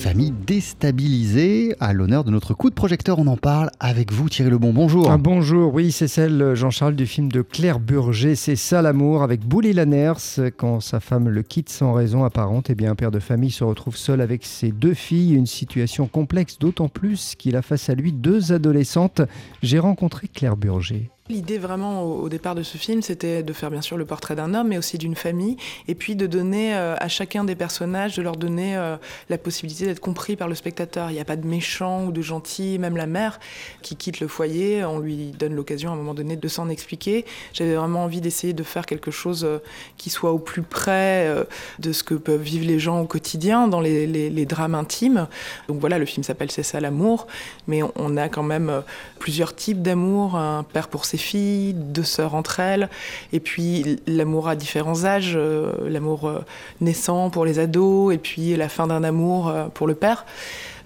famille 0.00 0.32
déstabilisée. 0.46 1.74
À 1.78 1.92
l'honneur 1.92 2.24
de 2.24 2.30
notre 2.30 2.54
coup 2.54 2.70
de 2.70 2.74
projecteur, 2.74 3.18
on 3.18 3.26
en 3.26 3.36
parle 3.36 3.70
avec 3.80 4.12
vous, 4.12 4.30
Thierry 4.30 4.50
Lebon. 4.50 4.72
Bonjour. 4.72 5.10
Ah, 5.10 5.18
bonjour, 5.18 5.74
oui, 5.74 5.92
c'est 5.92 6.08
celle, 6.08 6.54
Jean-Charles, 6.54 6.96
du 6.96 7.04
film 7.04 7.30
de 7.30 7.42
Claire 7.42 7.78
Burger. 7.78 8.34
C'est 8.34 8.56
ça 8.56 8.80
l'amour 8.80 9.22
avec 9.22 9.46
Bouli 9.46 9.74
Lanners. 9.74 10.52
Quand 10.56 10.80
sa 10.80 11.00
femme 11.00 11.28
le 11.28 11.42
quitte 11.42 11.68
sans 11.68 11.92
raison 11.92 12.24
apparente, 12.24 12.70
et 12.70 12.72
eh 12.72 12.76
bien, 12.76 12.92
un 12.92 12.94
père 12.94 13.10
de 13.10 13.20
famille 13.20 13.50
se 13.50 13.62
retrouve 13.62 13.96
seul 13.96 14.22
avec 14.22 14.46
ses 14.46 14.72
deux 14.72 14.94
filles. 14.94 15.34
Une 15.34 15.46
situation 15.46 16.06
complexe, 16.06 16.58
d'autant 16.58 16.88
plus 16.88 17.34
qu'il 17.36 17.54
a 17.54 17.62
face 17.62 17.90
à 17.90 17.94
lui 17.94 18.12
deux 18.12 18.52
adolescentes. 18.52 19.20
J'ai 19.62 19.78
rencontré 19.78 20.28
Claire 20.28 20.56
Burger. 20.56 21.10
L'idée 21.30 21.58
vraiment 21.58 22.02
au, 22.02 22.28
départ 22.28 22.56
de 22.56 22.64
ce 22.64 22.76
film, 22.76 23.02
c'était 23.02 23.44
de 23.44 23.52
faire 23.52 23.70
bien 23.70 23.82
sûr 23.82 23.96
le 23.96 24.04
portrait 24.04 24.34
d'un 24.34 24.52
homme, 24.52 24.66
mais 24.66 24.78
aussi 24.78 24.98
d'une 24.98 25.14
famille, 25.14 25.56
et 25.86 25.94
puis 25.94 26.16
de 26.16 26.26
donner 26.26 26.74
euh, 26.74 26.96
à 26.98 27.06
chacun 27.06 27.44
des 27.44 27.54
personnages, 27.54 28.16
de 28.16 28.22
leur 28.22 28.34
donner 28.34 28.76
euh, 28.76 28.96
la 29.28 29.38
possibilité 29.38 29.86
d'être 29.86 30.00
compris 30.00 30.34
par 30.34 30.48
le 30.48 30.56
spectateur. 30.56 31.08
Il 31.10 31.14
n'y 31.14 31.20
a 31.20 31.24
pas 31.24 31.36
de 31.36 31.46
méchant 31.46 32.04
ou 32.04 32.10
de 32.10 32.20
gentil, 32.20 32.80
même 32.80 32.96
la 32.96 33.06
mère 33.06 33.38
qui 33.80 33.94
quitte 33.94 34.18
le 34.18 34.26
foyer, 34.26 34.84
on 34.84 34.98
lui 34.98 35.30
donne 35.30 35.54
l'occasion 35.54 35.90
à 35.90 35.92
un 35.92 35.96
moment 35.96 36.14
donné 36.14 36.34
de 36.34 36.48
s'en 36.48 36.68
expliquer. 36.68 37.24
J'avais 37.52 37.76
vraiment 37.76 38.02
envie 38.02 38.20
d'essayer 38.20 38.52
de 38.52 38.64
faire 38.64 38.84
quelque 38.84 39.12
chose 39.12 39.44
euh, 39.44 39.58
qui 39.98 40.10
soit 40.10 40.32
au 40.32 40.40
plus 40.40 40.62
près 40.62 41.32
de 41.78 41.92
ce 41.92 42.02
que 42.02 42.14
peuvent 42.14 42.42
vivre 42.42 42.66
les 42.66 42.80
gens 42.80 43.00
au 43.00 43.06
quotidien, 43.06 43.68
dans 43.68 43.80
les, 43.80 44.06
les 44.06 44.46
drames 44.46 44.74
intimes. 44.74 45.28
Donc 45.68 45.78
voilà, 45.78 45.98
le 45.98 46.06
film 46.06 46.24
s'appelle 46.24 46.50
C'est 46.50 46.64
ça 46.64 46.80
l'amour, 46.80 47.28
mais 47.68 47.82
on 47.94 48.16
a 48.16 48.28
quand 48.28 48.42
même 48.42 48.82
plusieurs 49.20 49.54
types 49.54 49.80
d'amour, 49.80 50.34
un 50.34 50.64
père 50.64 50.88
pour 50.88 51.04
ses 51.04 51.19
filles, 51.20 51.74
deux 51.74 52.02
sœurs 52.02 52.34
entre 52.34 52.60
elles, 52.60 52.88
et 53.32 53.40
puis 53.40 53.98
l'amour 54.06 54.48
à 54.48 54.56
différents 54.56 55.04
âges, 55.04 55.34
euh, 55.36 55.72
l'amour 55.88 56.28
euh, 56.28 56.44
naissant 56.80 57.30
pour 57.30 57.44
les 57.44 57.58
ados, 57.58 58.14
et 58.14 58.18
puis 58.18 58.56
la 58.56 58.68
fin 58.68 58.86
d'un 58.86 59.04
amour 59.04 59.48
euh, 59.48 59.66
pour 59.68 59.86
le 59.86 59.94
père. 59.94 60.26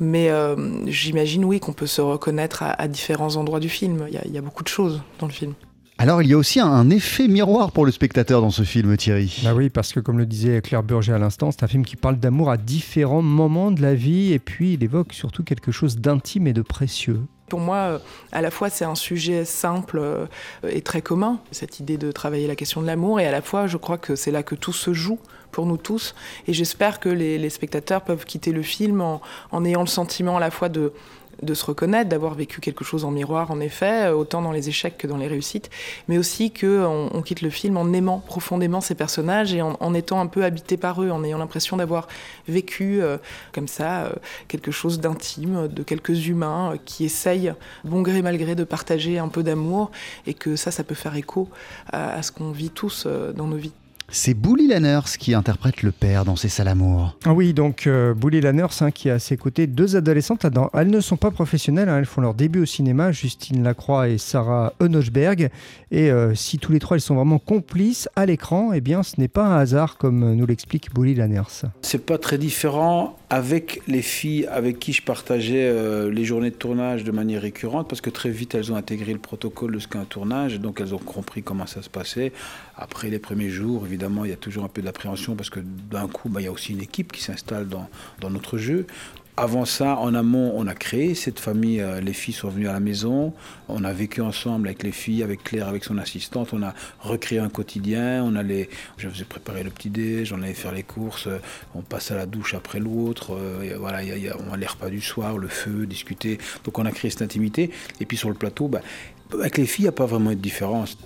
Mais 0.00 0.30
j'imagine, 0.86 1.44
oui, 1.44 1.58
qu'on 1.58 1.72
peut 1.72 1.88
se 1.88 2.00
reconnaître 2.00 2.62
à, 2.62 2.86
différents 2.86 3.34
endroits 3.34 3.58
du 3.58 3.68
film. 3.68 4.06
Il 4.08 4.32
y, 4.32 4.38
a, 4.38 4.40
beaucoup 4.40 4.62
de 4.62 4.68
choses 4.68 5.02
dans 5.18 5.26
le 5.26 5.32
film. 5.32 5.54
Alors 6.00 6.22
il 6.22 6.28
y 6.28 6.34
a 6.34 6.36
aussi 6.36 6.60
un, 6.60 6.88
effet 6.90 7.26
miroir 7.26 7.72
pour 7.72 7.84
le 7.84 7.90
spectateur 7.90 8.40
dans 8.40 8.52
ce 8.52 8.62
film, 8.62 8.96
Thierry. 8.96 9.40
Bah 9.42 9.54
oui, 9.56 9.70
parce 9.70 9.92
que 9.92 9.98
comme 9.98 10.18
le 10.18 10.26
disait 10.26 10.62
Claire 10.62 10.84
Burger 10.84 11.14
à 11.14 11.18
l'instant, 11.18 11.50
c'est 11.50 11.64
un 11.64 11.66
film 11.66 11.84
qui 11.84 11.96
parle 11.96 12.20
d'amour 12.20 12.48
à 12.48 12.56
différents 12.56 13.22
moments 13.22 13.72
de 13.72 13.82
la 13.82 13.96
vie, 13.96 14.32
et 14.32 14.38
puis 14.38 14.74
il 14.74 14.84
évoque 14.84 15.12
surtout 15.12 15.42
quelque 15.42 15.72
chose 15.72 15.96
d'intime 15.96 16.46
et 16.46 16.52
de 16.52 16.62
précieux. 16.62 17.22
Pour 17.48 17.60
moi, 17.60 17.76
euh, 17.76 17.98
à 18.32 18.40
la 18.42 18.50
fois, 18.50 18.70
c'est 18.70 18.84
un 18.84 18.94
sujet 18.94 19.44
simple 19.44 19.98
euh, 19.98 20.26
et 20.68 20.82
très 20.82 21.02
commun, 21.02 21.40
cette 21.50 21.80
idée 21.80 21.96
de 21.96 22.12
travailler 22.12 22.46
la 22.46 22.56
question 22.56 22.80
de 22.82 22.86
l'amour, 22.86 23.20
et 23.20 23.26
à 23.26 23.32
la 23.32 23.42
fois, 23.42 23.66
je 23.66 23.76
crois 23.76 23.98
que 23.98 24.16
c'est 24.16 24.30
là 24.30 24.42
que 24.42 24.54
tout 24.54 24.72
se 24.72 24.92
joue 24.92 25.18
pour 25.50 25.66
nous 25.66 25.76
tous. 25.76 26.14
Et 26.46 26.52
j'espère 26.52 27.00
que 27.00 27.08
les, 27.08 27.48
spectateurs 27.50 28.02
peuvent 28.02 28.24
quitter 28.24 28.52
le 28.52 28.62
film 28.62 29.00
en 29.00 29.64
ayant 29.64 29.80
le 29.80 29.86
sentiment 29.86 30.36
à 30.36 30.40
la 30.40 30.50
fois 30.50 30.68
de 30.68 30.92
de 31.42 31.54
se 31.54 31.64
reconnaître, 31.64 32.08
d'avoir 32.08 32.34
vécu 32.34 32.60
quelque 32.60 32.84
chose 32.84 33.04
en 33.04 33.10
miroir, 33.10 33.50
en 33.50 33.60
effet, 33.60 34.08
euh, 34.08 34.14
autant 34.14 34.42
dans 34.42 34.52
les 34.52 34.68
échecs 34.68 34.98
que 34.98 35.06
dans 35.06 35.16
les 35.16 35.28
réussites, 35.28 35.70
mais 36.08 36.18
aussi 36.18 36.52
qu'on 36.52 37.10
on 37.12 37.22
quitte 37.22 37.42
le 37.42 37.50
film 37.50 37.76
en 37.76 37.92
aimant 37.92 38.18
profondément 38.18 38.80
ces 38.80 38.94
personnages 38.94 39.54
et 39.54 39.62
en, 39.62 39.94
étant 39.94 40.20
un 40.20 40.26
peu 40.26 40.44
habité 40.44 40.76
par 40.76 41.02
eux, 41.02 41.10
en 41.10 41.24
ayant 41.24 41.38
l'impression 41.38 41.76
d'avoir 41.76 42.08
vécu 42.48 43.00
euh, 43.00 43.18
comme 43.52 43.68
ça 43.68 44.04
euh, 44.04 44.12
quelque 44.48 44.70
chose 44.70 45.00
d'intime, 45.00 45.68
de 45.68 45.82
quelques 45.82 46.26
humains 46.26 46.74
qui 46.84 47.04
essayent, 47.04 47.54
bon 47.84 48.02
gré 48.02 48.22
mal 48.22 48.36
gré, 48.36 48.54
de 48.54 48.64
partager 48.64 49.18
un 49.18 49.28
peu 49.28 49.42
d'amour 49.42 49.90
et 50.26 50.34
que 50.34 50.56
ça, 50.56 50.70
ça 50.70 50.84
peut 50.84 50.94
faire 50.94 51.16
écho 51.16 51.48
à 51.92 52.22
ce 52.22 52.32
qu'on 52.32 52.50
vit 52.50 52.70
tous 52.70 53.06
dans 53.06 53.46
nos 53.46 53.56
vies. 53.56 53.72
C'est 54.10 54.32
Bully 54.32 54.68
Lanners 54.68 55.18
qui 55.18 55.34
interprète 55.34 55.82
le 55.82 55.92
père 55.92 56.24
dans 56.24 56.34
C'est 56.34 56.48
ça 56.48 56.64
l'amour. 56.64 57.14
Ah 57.26 57.34
oui, 57.34 57.52
donc 57.52 57.86
euh, 57.86 58.14
Bully 58.14 58.40
Lanners 58.40 58.66
hein, 58.80 58.90
qui 58.90 59.10
a 59.10 59.14
à 59.14 59.18
ses 59.18 59.36
côtés 59.36 59.66
deux 59.66 59.96
adolescentes. 59.96 60.46
elles 60.72 60.88
ne 60.88 61.00
sont 61.00 61.18
pas 61.18 61.30
professionnelles, 61.30 61.90
hein, 61.90 61.98
elles 61.98 62.06
font 62.06 62.22
leur 62.22 62.32
début 62.32 62.60
au 62.60 62.66
cinéma, 62.66 63.12
Justine 63.12 63.62
Lacroix 63.62 64.08
et 64.08 64.16
Sarah 64.16 64.72
Eunochberg. 64.80 65.50
Et 65.90 66.10
euh, 66.10 66.34
si 66.34 66.58
tous 66.58 66.72
les 66.72 66.78
trois 66.78 66.96
elles 66.96 67.02
sont 67.02 67.16
vraiment 67.16 67.38
complices 67.38 68.08
à 68.16 68.24
l'écran, 68.24 68.72
eh 68.72 68.80
bien 68.80 69.02
ce 69.02 69.20
n'est 69.20 69.28
pas 69.28 69.44
un 69.44 69.58
hasard 69.58 69.98
comme 69.98 70.34
nous 70.34 70.46
l'explique 70.46 70.94
Bully 70.94 71.14
Lanners. 71.14 71.66
C'est 71.82 72.06
pas 72.06 72.16
très 72.16 72.38
différent 72.38 73.17
avec 73.30 73.82
les 73.86 74.02
filles 74.02 74.46
avec 74.46 74.78
qui 74.78 74.92
je 74.92 75.02
partageais 75.02 75.66
euh, 75.66 76.10
les 76.10 76.24
journées 76.24 76.50
de 76.50 76.56
tournage 76.56 77.04
de 77.04 77.12
manière 77.12 77.42
récurrente 77.42 77.88
parce 77.88 78.00
que 78.00 78.10
très 78.10 78.30
vite 78.30 78.54
elles 78.54 78.72
ont 78.72 78.76
intégré 78.76 79.12
le 79.12 79.18
protocole 79.18 79.74
de 79.74 79.78
ce 79.78 79.86
qu'est 79.86 79.98
un 79.98 80.04
tournage, 80.04 80.60
donc 80.60 80.80
elles 80.80 80.94
ont 80.94 80.98
compris 80.98 81.42
comment 81.42 81.66
ça 81.66 81.82
se 81.82 81.90
passait. 81.90 82.32
Après 82.76 83.10
les 83.10 83.18
premiers 83.18 83.50
jours, 83.50 83.84
évidemment, 83.84 84.24
il 84.24 84.30
y 84.30 84.34
a 84.34 84.36
toujours 84.36 84.64
un 84.64 84.68
peu 84.68 84.82
d'appréhension 84.82 85.34
parce 85.34 85.50
que 85.50 85.60
d'un 85.60 86.08
coup, 86.08 86.28
bah, 86.28 86.40
il 86.40 86.44
y 86.44 86.46
a 86.46 86.52
aussi 86.52 86.72
une 86.72 86.80
équipe 86.80 87.12
qui 87.12 87.22
s'installe 87.22 87.68
dans 87.68 88.30
notre 88.30 88.56
jeu. 88.56 88.86
Avant 89.40 89.64
ça, 89.64 89.96
en 89.98 90.14
amont, 90.14 90.52
on 90.56 90.66
a 90.66 90.74
créé 90.74 91.14
cette 91.14 91.38
famille. 91.38 91.80
Euh, 91.80 92.00
les 92.00 92.12
filles 92.12 92.34
sont 92.34 92.48
venues 92.48 92.66
à 92.68 92.72
la 92.72 92.80
maison. 92.80 93.32
On 93.68 93.84
a 93.84 93.92
vécu 93.92 94.20
ensemble 94.20 94.66
avec 94.66 94.82
les 94.82 94.90
filles, 94.90 95.22
avec 95.22 95.44
Claire, 95.44 95.68
avec 95.68 95.84
son 95.84 95.96
assistante. 95.96 96.52
On 96.52 96.60
a 96.64 96.74
recréé 96.98 97.38
un 97.38 97.48
quotidien. 97.48 98.24
On 98.24 98.34
allait, 98.34 98.68
je 98.96 99.08
faisais 99.08 99.24
préparer 99.24 99.62
le 99.62 99.70
petit 99.70 99.90
déj, 99.90 100.32
on 100.32 100.42
allait 100.42 100.54
faire 100.54 100.72
les 100.72 100.82
courses. 100.82 101.28
On 101.76 101.82
passe 101.82 102.10
à 102.10 102.16
la 102.16 102.26
douche 102.26 102.54
après 102.54 102.80
l'autre. 102.80 103.36
Euh, 103.36 103.78
on 103.80 103.86
a 103.86 104.66
repas 104.66 104.90
du 104.90 105.00
soir, 105.00 105.38
le 105.38 105.46
feu, 105.46 105.86
discuter. 105.86 106.38
Donc 106.64 106.76
on 106.80 106.84
a 106.84 106.90
créé 106.90 107.08
cette 107.08 107.22
intimité. 107.22 107.70
Et 108.00 108.06
puis 108.06 108.16
sur 108.16 108.30
le 108.30 108.34
plateau, 108.34 108.66
bah, 108.66 108.80
avec 109.34 109.56
les 109.56 109.66
filles, 109.66 109.84
il 109.84 109.88
n'y 109.88 109.90
a 109.90 109.92
pas 109.92 110.06
vraiment 110.06 110.30
de 110.30 110.34
différence. 110.34 110.98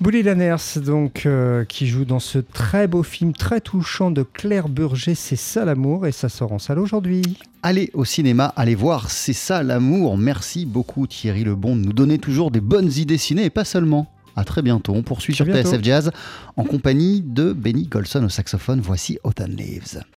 Bully 0.00 0.22
Lanners, 0.22 0.80
donc, 0.84 1.24
euh, 1.24 1.64
qui 1.64 1.86
joue 1.86 2.04
dans 2.04 2.18
ce 2.18 2.38
très 2.38 2.88
beau 2.88 3.02
film 3.02 3.32
très 3.32 3.60
touchant 3.60 4.10
de 4.10 4.22
Claire 4.22 4.68
Burger, 4.68 5.14
C'est 5.14 5.36
ça 5.36 5.64
l'amour, 5.64 6.06
et 6.06 6.12
ça 6.12 6.28
sort 6.28 6.52
en 6.52 6.58
salle 6.58 6.78
aujourd'hui. 6.78 7.22
Allez 7.62 7.90
au 7.94 8.04
cinéma, 8.04 8.52
allez 8.56 8.74
voir 8.74 9.10
C'est 9.10 9.32
ça 9.32 9.62
l'amour. 9.62 10.18
Merci 10.18 10.66
beaucoup 10.66 11.06
Thierry 11.06 11.44
Lebon 11.44 11.76
de 11.76 11.82
nous 11.86 11.92
donner 11.92 12.18
toujours 12.18 12.50
des 12.50 12.60
bonnes 12.60 12.92
idées 12.92 13.18
ciné 13.18 13.44
et 13.44 13.50
pas 13.50 13.64
seulement. 13.64 14.10
À 14.36 14.44
très 14.44 14.62
bientôt. 14.62 14.92
On 14.94 15.02
poursuit 15.02 15.34
sur 15.34 15.46
TSF 15.46 15.82
Jazz 15.82 16.10
en 16.56 16.64
compagnie 16.64 17.22
de 17.22 17.52
Benny 17.52 17.86
Golson 17.86 18.24
au 18.24 18.28
saxophone. 18.28 18.80
Voici 18.80 19.18
Autumn 19.22 19.52
Leaves. 19.52 20.04